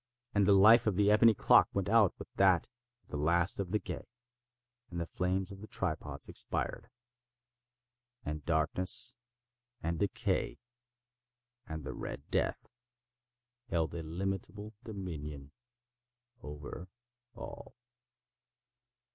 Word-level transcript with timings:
And 0.33 0.47
the 0.47 0.53
life 0.55 0.87
of 0.87 0.95
the 0.95 1.11
ebony 1.11 1.35
clock 1.35 1.69
went 1.75 1.87
out 1.87 2.15
with 2.17 2.27
that 2.37 2.67
of 3.03 3.09
the 3.11 3.17
last 3.17 3.59
of 3.59 3.69
the 3.69 3.77
gay. 3.77 4.07
And 4.89 4.99
the 4.99 5.05
flames 5.05 5.51
of 5.51 5.61
the 5.61 5.67
tripods 5.67 6.27
expired. 6.27 6.89
And 8.25 8.43
Darkness 8.43 9.15
and 9.83 9.99
Decay 9.99 10.57
and 11.67 11.83
the 11.83 11.93
Red 11.93 12.27
Death 12.31 12.67
held 13.69 13.93
illimitable 13.93 14.73
dominion 14.83 15.51
over 16.41 16.87
all. 17.35 17.75